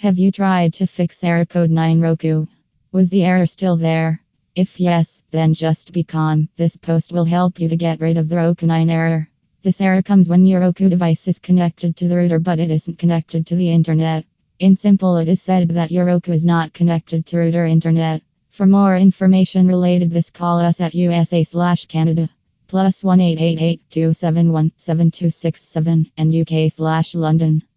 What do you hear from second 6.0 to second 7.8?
calm. This post will help you to